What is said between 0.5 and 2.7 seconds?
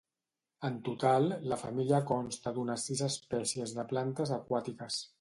En total la família consta